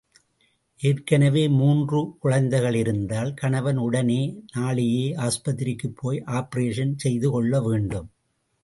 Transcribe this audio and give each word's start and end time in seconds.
ஏற்கனவே 0.79 1.47
மூன்று 1.47 1.99
குழந்தைகளிருந்தால் 2.23 3.33
கணவன் 3.33 3.77
உடனே 3.77 4.21
நாளையே 4.55 5.05
ஆஸ்பத்திரிக்குப் 5.19 5.95
போய் 5.95 6.23
ஆப்பரேஷன் 6.31 6.95
செய்து 6.95 7.29
கொள்ள 7.31 7.61
வேண்டும். 7.61 8.09